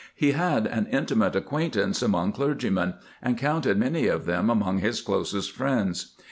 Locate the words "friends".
5.51-6.15